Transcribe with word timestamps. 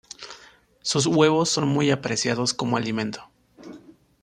Sus 0.81 1.05
huevos 1.05 1.49
son 1.49 1.67
muy 1.67 1.91
apreciados 1.91 2.55
como 2.55 2.75
alimento. 2.75 3.29